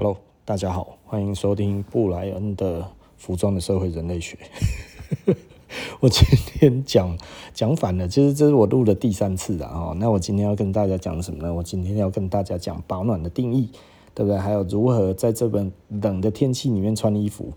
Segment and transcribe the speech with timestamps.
[0.00, 4.38] Hello，大家好，欢迎收听布莱恩的服装的社会人类学。
[5.98, 7.18] 我今天讲
[7.52, 9.96] 讲反了，其实这是我录的第三次了哦。
[9.98, 11.52] 那我今天要跟大家讲什么呢？
[11.52, 13.70] 我今天要跟大家讲保暖的定义，
[14.14, 14.38] 对不对？
[14.38, 17.52] 还有如何在这本冷的天气里面穿衣服。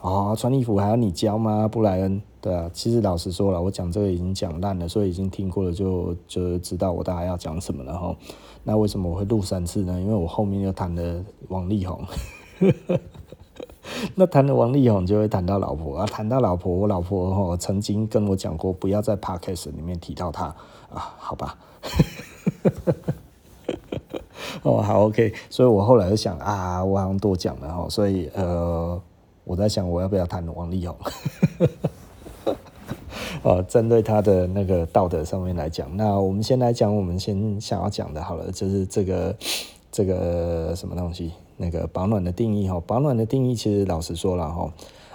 [0.00, 1.66] 哦，穿衣服还要你教吗？
[1.66, 2.70] 布莱恩，对啊。
[2.72, 8.16] 其实老实说了，我讲这个已经讲烂了，所以已经听过了就，就知道我大概要讲什么了哈。
[8.62, 10.00] 那为什么我会录三次呢？
[10.00, 12.00] 因为我后面又谈了王力宏，
[14.14, 20.46] 那谈了王力宏就会谈到老婆啊，谈到老婆，我老婆哈曾经跟我讲过，不要在 podcast 里面提到他
[20.92, 21.58] 啊，好吧？
[24.62, 29.00] 哦，好，OK，所以我后来就想啊，我好像多讲了哈，所以呃，
[29.48, 30.94] 我在想我要不要谈王力宏。
[33.42, 39.34] 哦，针对他的那个道德上面来讲，那我们先来讲，我们先想要讲的，好了，就是这个
[39.90, 42.82] 这个什么东西，那个保暖的定义哈。
[42.86, 44.72] 保暖的定义其实老实说了哈，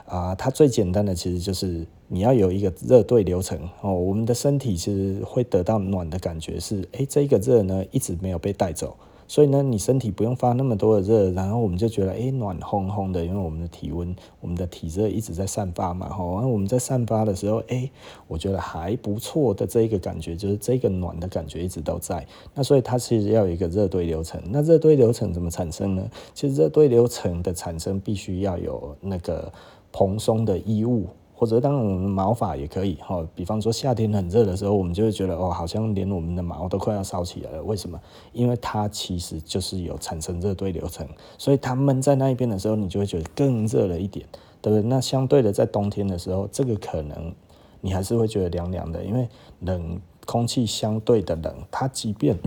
[0.08, 3.94] 啊，它最简单的其实就是你要有一个热对流层哦。
[3.94, 8.96] 我们的身体其实会得到暖的感觉是，哎，这个热呢一直没有被带走。
[9.28, 17.90] 所以呢，你身体不用发那么多的热，然后我们就觉得哎、暖烘烘的，因为我们的体温、我们的体热一直在散发嘛，吼，然后我们在散发的时候，哎、
[18.28, 22.26] 我觉得还不错的这一个感觉，就是这个暖的感觉一直都在。
[22.54, 24.42] 那所以它其实要有一个热对流层。
[24.50, 26.10] 那热对流层怎么产生呢？
[26.34, 29.52] 其实热对流层的产生必须要有那个
[29.92, 31.08] 蓬松的衣物。
[31.44, 33.22] 或者当然，我们毛发也可以哈。
[33.36, 37.64] 比方说夏天很热的时候，我们就会觉得哦，好像连我们的毛都快要烧起来了。
[37.64, 38.00] 为什么？
[38.32, 41.06] 因为它其实就是有产生热对流层，
[41.38, 44.26] 所以它闷在那一边的时候，你就会觉得更热了一点，
[44.62, 44.88] 对不对？
[44.88, 47.36] 那相对的，在冬天的时候，这个可能
[47.82, 49.28] 你还是会觉得凉凉的，因为
[49.60, 52.40] 冷空气相对的冷，它即便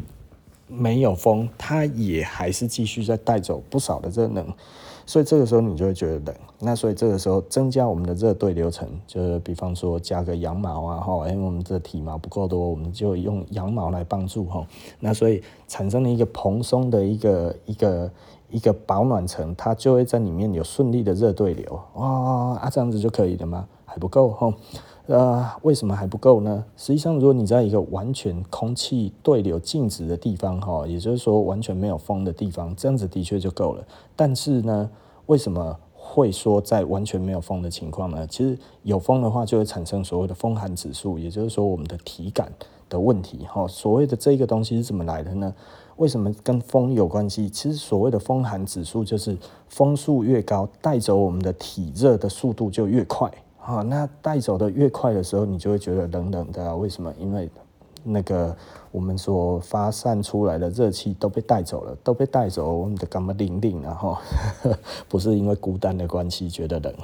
[0.69, 4.47] 没有风，它也还是继续在带走不少的热能。
[5.07, 14.67] 所以这个时候你就会觉得冷，那所以这个时候增加我们的热对流层，就是比方说加个羊毛啊，哈，因为我们的体毛不够多，我们就用羊毛来帮助哈，
[14.99, 18.11] 那所以产生了一个蓬松的一个一个
[18.51, 23.67] 一个保暖层，它就会在里面有顺利的热对流，哇啊这样子就可以了吗？
[23.85, 24.53] 还不够哈。
[25.07, 26.65] 呃，为什么还不够呢？
[26.77, 33.85] 实际上，如果你在一个完全空气对流静止的地方，哈，也就是说完全没有风的地方，这样子的确就够了。
[34.17, 34.91] 但是呢，
[35.27, 38.27] 为什么会说在完全没有风的情况呢？
[38.27, 42.53] 其实有风的话，就会产生所谓的风寒指数，也就是说我们的体感
[42.89, 43.47] 的问题。
[43.47, 45.53] 哈，所谓的这个东西是怎么来的呢？
[45.97, 47.49] 为什么跟风有关系？
[47.49, 49.37] 其实所谓的风寒指数，就是
[49.69, 53.31] 风速越高，带走我们的体热的速度就越快。
[53.57, 56.77] 好，那带走的越快的时候，你就会觉得冷冷的。
[56.77, 57.13] 为什么？
[57.19, 57.51] 因为
[58.09, 58.57] 那个
[58.93, 64.17] 我们所发散出来的热气都被带走了，都被带走，我们的干嘛冷冷，然后
[65.09, 66.95] 不是因为孤单的关系觉得冷，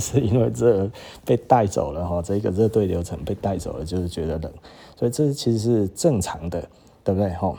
[0.00, 0.90] 是因为热
[1.24, 2.20] 被带走了哈。
[2.20, 4.52] 这个热对流层被带走了，就是觉得冷，
[4.96, 6.68] 所以这其实是正常的，
[7.04, 7.30] 对不对？
[7.34, 7.54] 哈，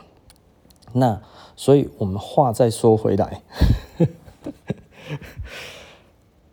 [0.92, 1.20] 那
[1.56, 3.42] 所以我们话再说回来，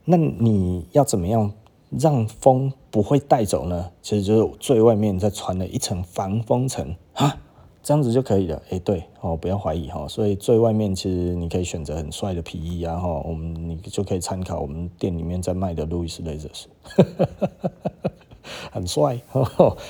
[0.06, 1.52] 那你要怎么样？
[2.00, 3.90] 让风不会带走呢？
[4.02, 7.38] 其实就是最外面再穿了一层防风层啊，
[7.82, 8.62] 这样子就可以了。
[8.70, 10.08] 哎，对哦，不要怀疑哈。
[10.08, 16.68] 所以最外面其实你可以选择很帅的皮衣啊哈，我们你就可以参考我们店里面在卖的路易斯雷泽斯，
[18.72, 19.20] 很帅，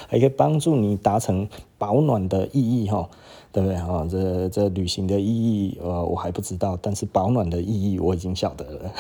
[0.07, 1.47] 还可以帮助你达成
[1.77, 3.09] 保暖的意义哈，
[3.51, 4.07] 对不对哈？
[4.09, 8.91] 这这旅行的意义呃我还不知道，但是保暖的意义我已经晓得了。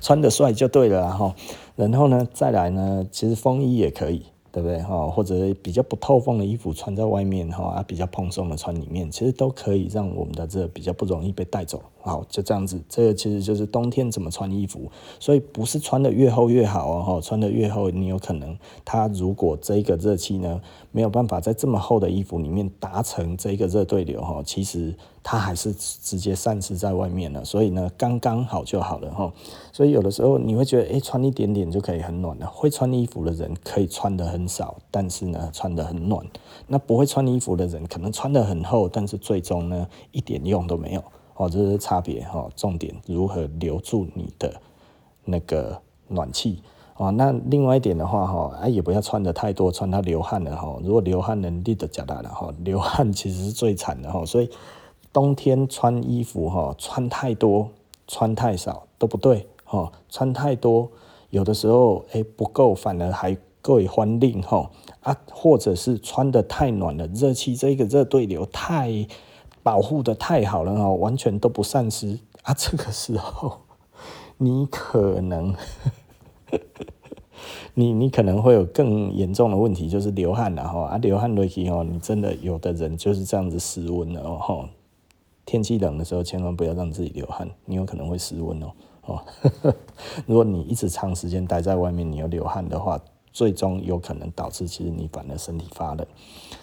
[0.00, 1.34] 穿得帅就对了然后，
[1.76, 4.22] 然后呢，再来呢，其实风衣也可以。
[4.52, 5.06] 对不对哈？
[5.06, 11.80] 或者比较不透风的衣服穿在外面哈，啊比较蓬松的穿里面，其实都可以让我们的热比较不容易被带走。
[12.02, 14.90] 好，就这样子，这个其实就是冬天怎么穿衣服。
[15.18, 20.60] 所以不是穿得越厚越好哦，穿得越厚，你有可能它如果这个热气呢
[20.92, 27.42] 没有办法在这么厚的衣服里面达成这个热对流哈，其实它还是直接散失在外面了。
[27.44, 29.32] 所以呢，刚刚好就好了哈。
[29.72, 32.46] 所以有的时候你会觉得，哎，穿一点点就可以很暖了。
[32.46, 34.50] 会穿衣服的人可以穿得很。
[34.50, 36.26] 少，但是呢，穿得很暖。
[36.66, 41.04] 那不会穿衣服的人，可能穿得很厚，但是最终呢，一点用都没有。
[41.40, 42.46] 哦，这是差别哈。
[42.54, 44.60] 重点如何留住你的
[45.24, 46.62] 那个暖气
[46.98, 47.10] 哦。
[47.12, 50.78] 那另外一点的话哈，啊也不要穿得太多，穿到流汗了哈。
[50.82, 54.22] 如果流汗能力的加大了哈，流汗其实是最惨的哈。
[54.26, 54.50] 所以
[55.14, 57.70] 冬天穿衣服哈，穿太多、
[58.06, 59.90] 穿太少都不对哈。
[60.10, 60.90] 穿太多
[61.30, 63.34] 有的时候哎不够，反而还。
[63.62, 64.70] 各位欢令哈
[65.02, 69.06] 啊，或者是穿得太暖了，热气这个热对流太
[69.62, 73.60] 保护得太好了哦，完全都不散失啊， 这个时候
[74.38, 75.54] 你可能。
[77.74, 84.68] 你你可能会有更严重的问题，就是流汗了哈啊，流汗累积哦，你真的有的人就是这样子失温了哦。
[85.46, 88.72] 天气冷的时候，千万不要让自己流汗，你有可能会失温哦
[89.06, 89.24] 哦。
[90.26, 93.00] 如果你一直长时间待在外面，你又流汗的话，
[93.32, 96.04] 最终有可能导致其实你反而身体发冷，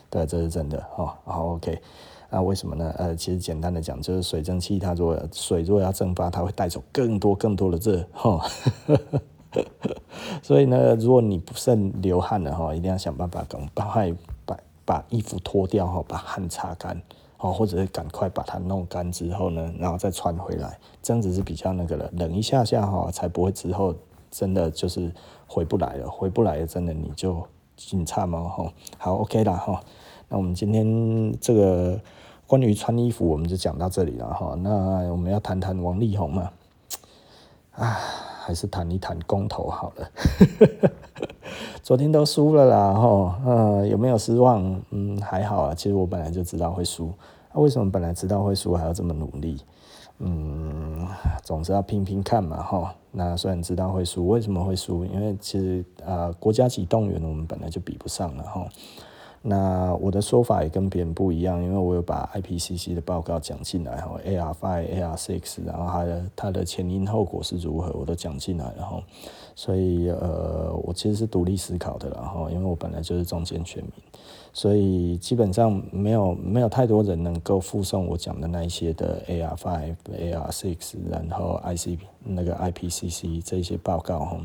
[0.09, 1.11] 对，这是真的哦。
[1.25, 1.81] 好，OK，
[2.29, 2.93] 那为什么呢？
[2.97, 8.45] 呃，其实简单的讲，就是水蒸气它如果水如果要蒸发，它会带走更多更多的热哈。
[10.43, 14.13] 所以呢，如果你不慎流汗了哈，一定要想办法赶快
[14.45, 17.01] 把把衣服脱掉哈，把汗擦干
[17.39, 23.95] 哦，或者是赶快把它弄干之后呢，然后再穿回来，这样子是比较那个了，冷一下下哈，才不会之后
[24.29, 25.11] 真的就是
[25.47, 27.41] 回不来了，回不来了，真的你就
[27.75, 28.71] 紧差嘛哈。
[28.97, 29.81] 好，OK 啦哈，
[30.29, 31.99] 那我们今天这个
[32.45, 34.55] 关于穿衣服，我们就讲到这里了哈。
[34.61, 34.69] 那
[35.11, 36.51] 我们要谈谈王力宏嘛，
[37.71, 37.97] 啊。
[38.47, 40.09] 还是谈一谈公投好了，
[41.83, 44.81] 昨天都输了啦，吼，嗯，有没有失望？
[44.91, 45.75] 嗯，还好啊。
[45.75, 47.11] 其实我本来就知道会输，
[47.53, 49.61] 那为什么本来知道会输还要这么努力？
[50.19, 51.05] 嗯，
[51.43, 52.95] 总是要拼拼看嘛，哈。
[53.11, 55.03] 那虽然知道会输，为什么会输？
[55.03, 58.65] 因为其实啊，国家级动员我们本来就比不上了，哈。
[59.49, 69.01] 那我的说法也跟别人不一样，因为我有把 IPCC 的报告讲进来，然后 AR five、AR six，然后它的它的前因后果是如何，我都讲进来，然后，
[69.55, 73.91] 所以呃，我其实是独立思考的，然后，因为我本来就是中间选民，
[74.51, 84.37] 所以基本上没有没有太多人能够附送我讲的那一些的 AR five、AR six，然后 IC 那个 IPCC 这些报告，哈。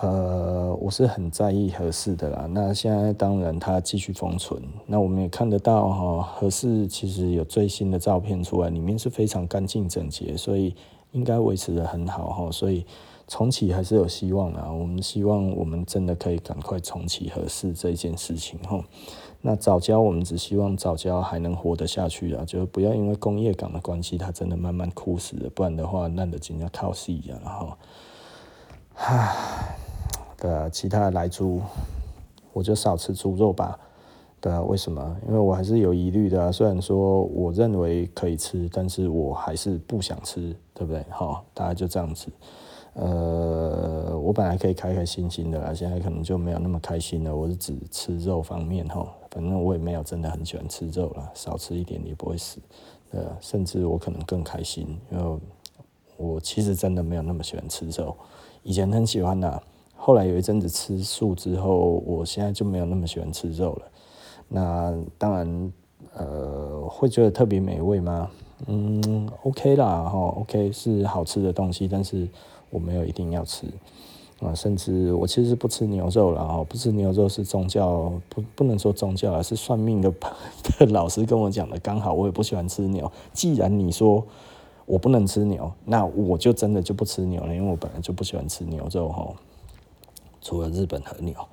[0.00, 2.46] 呃，我是很在意合适的啦。
[2.50, 10.74] 那现在当然它继续封存，那我们也看得到哈，合适其实有最新的照片出来，里面是非常干净整洁，所以
[11.10, 12.50] 应该维持得很好哈。
[12.50, 12.86] 所以
[13.28, 14.72] 重启还是有希望的。
[14.72, 18.82] 我们希望我们真的可以赶快重启合适这件事情哈。
[19.42, 27.76] 那早教我们只希望早教还能活得下去啊，就不要因为工业港的关系，它真的慢慢枯死了，不然的话，那的真要靠死啊，然后，
[28.94, 29.76] 唉。
[30.42, 31.60] 对啊，其他的莱猪，
[32.52, 33.78] 我就少吃猪肉吧。
[34.40, 35.16] 对啊，为什么？
[35.28, 36.50] 因为我还是有疑虑的。
[36.50, 41.06] 虽然说我认为可以吃，但是我还是不想吃，对不对？
[41.10, 42.26] 好，大家就这样子。
[42.94, 47.32] 呃，我本来可以开开心心的啦，现在可能就没有那么开心了。
[47.32, 52.58] 我是指吃肉方面哈，反正我也没有真的很喜欢吃肉了，少吃一点也不会死。
[53.12, 55.38] 呃，甚至我可能更开心，因为
[56.16, 58.16] 我其实真的没有那么喜欢吃肉，
[58.64, 59.62] 以前很喜欢的。
[60.04, 63.82] 后来有一阵子吃素之后，我现在就没有那么喜欢吃肉了。
[64.48, 65.72] 那当然，
[66.16, 68.28] 呃，会觉得特别美味吗？
[68.66, 72.26] 嗯，OK 啦，哈，OK 是好吃的东西，但是
[72.68, 73.64] 我没有一定要吃
[74.40, 74.52] 啊。
[74.52, 80.12] 甚至我其实不吃牛肉了，哈，不吃牛肉是宗教，不不能说宗教，啊是算命的
[80.80, 81.78] 的老师跟我讲的。
[81.78, 84.26] 刚好我也不喜欢吃牛，既然你说
[84.84, 89.32] 我不能吃牛，那我就真的就不吃牛了，因为我本来就不喜欢吃牛肉，哈。
[90.42, 91.32] 除了日本和牛，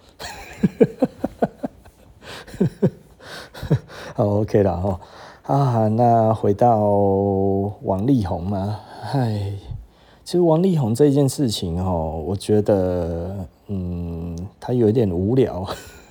[4.15, 4.99] 好 OK 了哈
[5.43, 6.79] 啊，那回到
[7.83, 8.79] 王力宏嘛，
[9.13, 9.53] 唉，
[10.25, 15.63] 其实王力宏这件事情哦，我觉得嗯，他有一点无聊，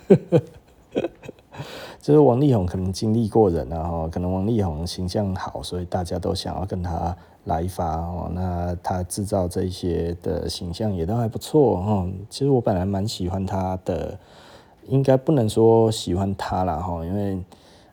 [2.01, 7.17] 就是王力宏可能经历过人啊哈，可能王力宏形象好，所以大家都想要跟他。
[7.49, 12.07] 来发哦，那他制造这些的形象也都还不错哈。
[12.31, 14.17] 其实我本来蛮喜欢他的，
[14.87, 17.43] 应该不能说喜欢他了哈，因为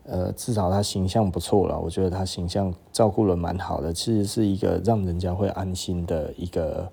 [0.04, 6.92] 呃至少他形象不错了，我觉得他形象照顾了蛮好的，其实是一个让人家会安心的一个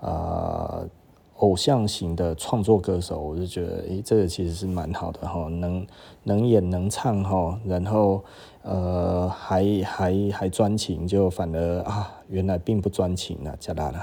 [0.00, 0.88] 呃
[1.36, 5.86] 偶像型的创作歌手，我就觉得诶、这个其实是蛮好的哈，能
[6.24, 8.22] 能演能唱哈，然后。
[8.66, 14.02] 呃，还还还专情，就反而啊，原来并不专情啊，加大了。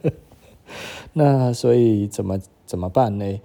[1.14, 3.40] 那所以怎么怎么办呢？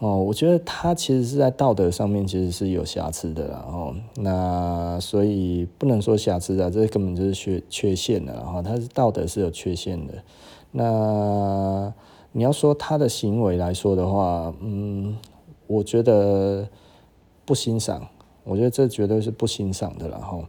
[0.00, 3.64] 哦，我觉得他其实是在道德上面其实是有瑕疵的啦。
[3.68, 8.60] 哦，那所以不能说瑕疵啊，这根本就是缺缺陷的然后。
[8.60, 10.14] 他是道德是有缺陷的。
[10.72, 11.92] 那
[12.32, 15.16] 你要说他的行为来说的话，嗯，
[15.66, 16.68] 我觉得
[17.44, 18.06] 不欣赏。
[18.44, 20.42] 我觉得这绝对是不欣赏的了哈。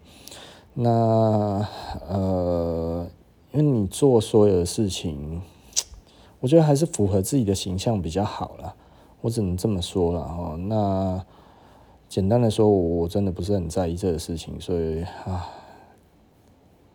[0.73, 1.67] 那
[2.07, 3.05] 呃，
[3.51, 5.41] 因为你做所有的事情，
[6.39, 8.75] 我觉得还是符合自己的形象比较好了。
[9.19, 10.55] 我只能这么说了哈。
[10.55, 11.23] 那
[12.07, 15.49] 简单的说，我真的不是很在意这个事情，所以啊，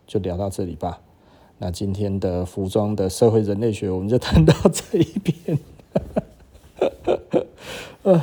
[0.06, 1.00] 就聊到这里吧。
[1.58, 5.58] 那今天的服装的社会人类学，我们就谈到这一边。
[8.02, 8.22] 呃，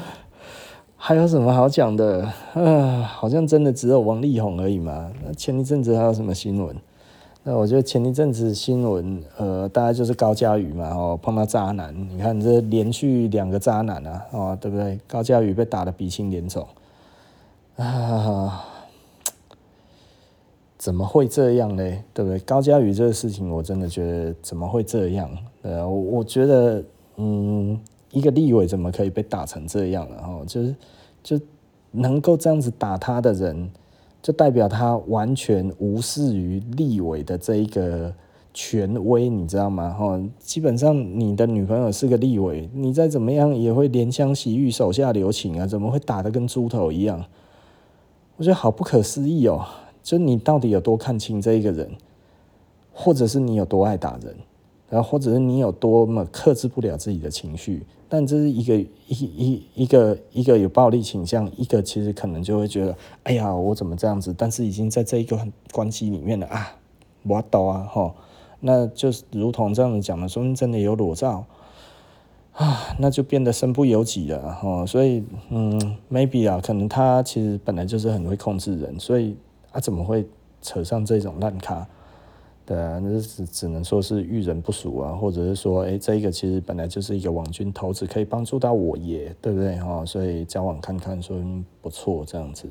[0.95, 2.31] 还有什么好讲的？
[2.53, 5.11] 呃，好像真的只有王力宏而已嘛。
[5.25, 6.75] 那前一阵子还有什么新闻？
[7.43, 11.93] 那我觉得前一阵子新闻，呃，大概就是高嘉宇嘛，哦，碰到渣男。
[12.09, 14.99] 你看这连续两个渣男啊，哦，对不对？
[15.07, 16.65] 高嘉宇被打得鼻青脸肿。
[17.77, 18.69] 啊。
[20.83, 21.83] 怎么会这样呢？
[22.13, 22.37] 对不对？
[22.39, 25.31] 高嘉瑜这个事情，我真的觉得怎么会这样？
[25.61, 26.83] 呃，我我觉得，
[27.15, 27.79] 嗯，
[28.11, 30.21] 一个立委怎么可以被打成这样了？
[30.21, 30.75] 哈，就是
[31.23, 31.39] 就
[31.91, 33.71] 能够这样子打他的人，
[34.21, 38.13] 就代表他完全无视于立委的这一个
[38.53, 39.89] 权威，你知道吗？
[39.89, 47.23] 哈，基本上你的女朋友是个立委，你再怎么样也会怜香惜玉、手下留情啊，怎么会打得跟猪头一样？
[48.35, 49.65] 我觉得好不可思议哦。
[50.03, 51.89] 就你到底有多看清这一个人，
[52.93, 54.35] 或者是你有多爱打人，
[54.89, 57.85] 然后或者是你有多么克制不了自己的情绪？
[58.09, 64.35] 但这是一个一一一个一个有暴力倾向，一个其实可能就会觉得，哎呀，我怎么这样子？
[64.37, 65.39] 但是已经在这一个
[65.71, 66.75] 关系里面了啊，
[67.23, 68.13] 我懂啊，吼，
[68.59, 71.45] 那就是如同这样子讲的，说明真的有裸照
[72.51, 79.37] 啊，那就变得身不由己了，吼，所以嗯，maybe 啊，可能他其实本来就是很会控制人，所以。
[79.73, 80.25] 他、啊、怎么会
[80.61, 81.85] 扯上这种烂咖？
[82.65, 90.05] 对啊，那只只能说是遇人不淑啊，或者是说，哎、这个其实本来就是一个网军头子，可以帮助到我也，对不对哈？
[90.05, 91.37] 所以交往看看，说
[91.81, 92.69] 不错这样子。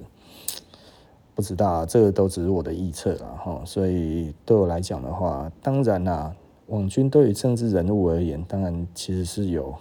[1.34, 3.62] 不知道啊，这个都只是我的臆测了哈。
[3.66, 6.34] 所以对我来讲的话，当然啦、
[6.68, 9.74] 网军对于政治人物而言，当然其实是有，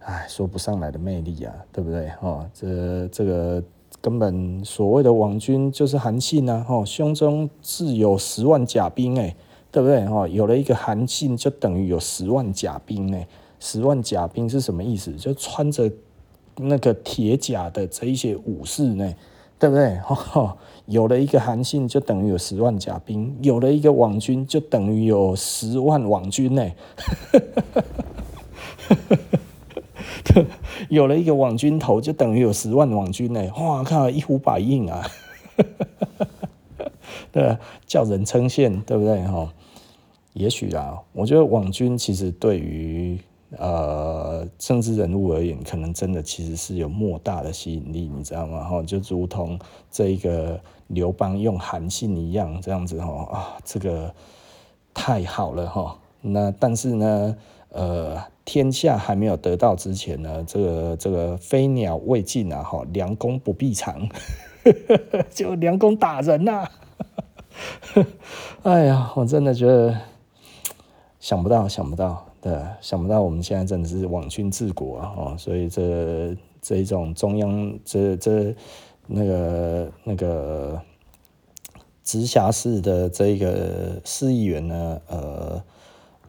[0.00, 2.50] 哎，说不上来的魅力啊，对不对哈？
[2.52, 3.62] 这这个。
[4.00, 9.34] 根本所谓的网军就是韩信呐，吼，胸中自有十万甲兵，诶，
[9.72, 10.06] 对不对？
[10.06, 13.26] 吼，有了一个韩信，就等于有十万甲兵，诶，
[13.58, 15.12] 十万甲兵是什么意思？
[15.14, 15.90] 就穿着
[16.56, 19.12] 那个铁甲的这一些武士呢，
[19.58, 19.98] 对不对？
[20.04, 26.64] 吼，有了一个韩信，就等于有十万甲兵；有了一个网军，就等于有十万网军，呢。
[30.88, 33.42] 有了一个网军头，就等于有十万网军呢！
[33.58, 35.06] 哇靠，一呼百应啊！
[37.32, 37.56] 对，
[37.86, 39.22] 叫人称羡，对不对？
[39.24, 39.52] 哈，
[40.34, 43.18] 也许啦，我觉得网军其实对于
[43.56, 48.64] 呃政治人物而言，可能真的其实是有莫大的吸引力，你知道吗？
[48.64, 49.58] 哈，就如同
[49.90, 54.14] 这一个刘邦用韩信一样，这样子哈啊，这个
[54.94, 55.98] 太好了哈。
[56.20, 57.36] 那但是呢，
[57.70, 58.22] 呃。
[58.48, 64.08] 天下还没有得到之前呢，这个这个飞鸟未尽啊，哈，良弓不必长，
[65.28, 66.70] 就良弓打人呐、啊！
[68.64, 69.94] 哎呀，我真的觉得
[71.20, 75.12] 想不到，想不到，对，想不到我们现在真的是网军治国啊！
[75.14, 78.56] 哦，所以这这一种中央这这
[79.06, 80.80] 那个那个
[82.02, 85.62] 直辖市的这个市议员呢，呃，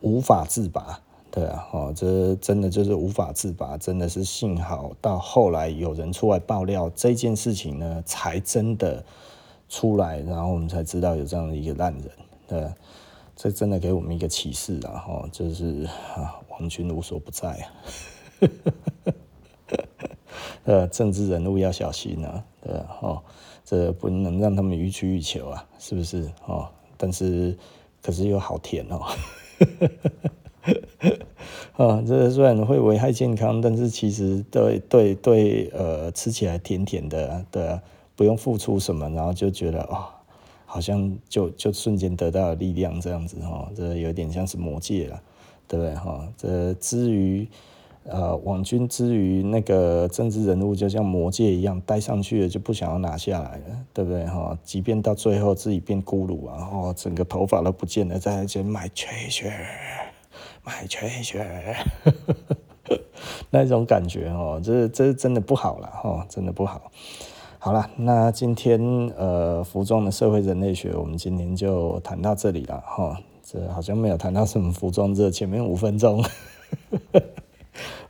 [0.02, 1.00] 无法自拔。
[1.32, 9.06] 对啊，哦，这真的就是无法自拔，真的是幸好到后来有人出来爆料这件事情呢，才真的
[9.70, 12.12] 出来，然后我们才知道有这样的一个烂人，
[12.48, 12.68] 对，
[13.36, 17.70] 这真的给我们一个启示啊，哈，就是啊，网军无所不在啊，
[20.66, 23.22] 呃，政治人物要小心啊，对啊，哦，
[23.64, 26.28] 这不能让他们予取予求啊，是不是？
[26.48, 26.68] 哦，
[26.98, 27.56] 但是
[28.02, 29.00] 可是又好甜哦。
[31.80, 37.82] 啊，这虽然会危害健康，但是其实对对对，呃，吃起来甜甜的，对啊，
[38.18, 40.04] 不用付出什么，然后就觉得哦，
[40.66, 45.22] 好像就就瞬间得到了力量这样子哈，这有点像是魔戒了，
[45.70, 46.28] 对不对哈？
[46.36, 47.48] 这至于
[48.04, 54.60] 呃网军，之于那个政治人物，就像魔戒一样，戴上去了就不想要拿下来了，对不对哈？
[54.66, 59.54] 即便到最后自己变骷髅啊，然后整个头发都不见了，再去买 treasure。
[60.64, 61.76] 买全血，
[63.50, 66.92] 那种感觉哦，这这真的不好了哈，真的不好。
[67.58, 68.80] 好了，那今天
[69.18, 73.18] 呃，服装的社会人类学，我们今天就谈到这里了哈。
[73.42, 76.24] 这好像没有谈到什么服装，这前面五分钟，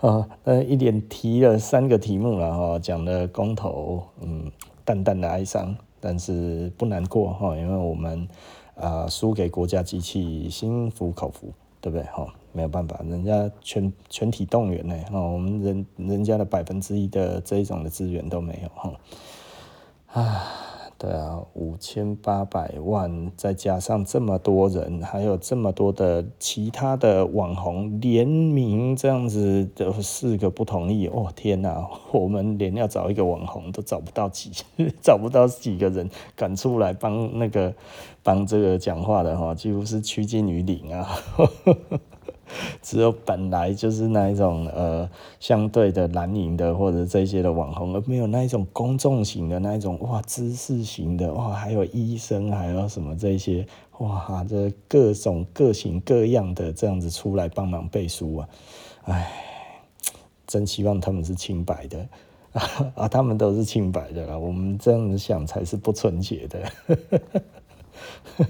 [0.01, 4.51] 啊， 呃，一连提了三个题目了哈，讲了公投，嗯，
[4.83, 8.27] 淡淡的哀伤，但是不难过哈，因为我们
[8.75, 11.53] 啊输给国家机器，心服口服。
[11.81, 12.05] 对不对？
[12.07, 20.43] 哈，没有办法，人家全全体动员呢，哦，我们人人家的百分之一的这一种的资源都没有，哈，啊。
[21.01, 34.51] 对啊，五千八百万，再加上这么多人，还有这么多的其他的网红联名这样子的四个不同意哦，天哪，我们连要找一个网红都找不到几，
[35.01, 37.73] 找不到几个人敢出来帮那个
[38.21, 41.07] 帮这个讲话的哈，几乎是趋近于零啊。
[42.81, 53.65] 只有本来就是那一种呃相对的蓝营的或者这些的网红，而没有那一种公众型的那一种哇知识型的哇，还有医生还有什么这些
[53.99, 58.49] 哇，这各种各型各样的这样子出来帮忙背书啊，
[59.05, 59.31] 哎，
[60.47, 62.07] 真希望他们是清白的
[62.95, 66.59] 啊， 他们都是清白的啦，我们这样子想才是不纯洁的。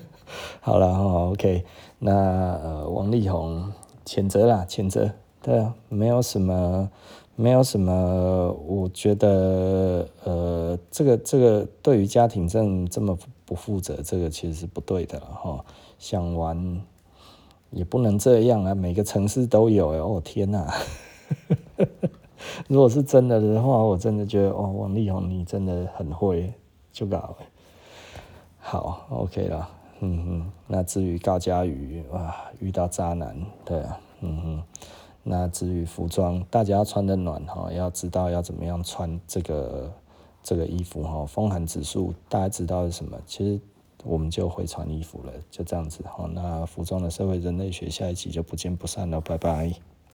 [0.61, 0.87] 好了
[1.31, 1.65] ，OK，
[1.97, 3.69] 那呃王力宏。
[4.09, 6.89] 谴责啦，谴责，对啊，没有什么，
[7.35, 15.63] 没有什么，我觉得，呃，这个这个对于家庭这这么不负责，这个其实是不对的哈。
[15.99, 16.81] 想玩
[17.69, 20.73] 也不能这样啊，每个城市都有哦，天哪！
[22.67, 26.51] 如果是真的的话，我真的觉得哦，王力宏你真的很会
[26.91, 27.35] 就搞。
[28.57, 29.69] 好，OK 了。
[30.01, 33.83] 嗯哼，那至于高嘉瑜哇，遇到渣男，对，
[34.21, 34.63] 嗯哼，
[35.23, 39.91] 那至于服装，大家要穿的暖哈，要知道要怎么样穿这个
[40.41, 43.17] 这个衣服哈，风寒指数大家知道是什么？
[43.25, 43.59] 其实
[44.05, 46.29] 我们就会穿衣服了，就这样子哈。
[46.33, 49.88] 那服装的社会人类学下一集就不见不散了，拜拜。